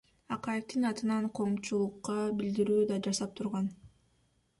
[0.35, 3.69] Акаевдин атынан коомчулукка билдирүү да жасап турган.